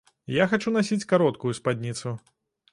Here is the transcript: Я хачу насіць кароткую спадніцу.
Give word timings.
Я 0.35 0.47
хачу 0.53 0.73
насіць 0.77 1.07
кароткую 1.13 1.53
спадніцу. 1.61 2.19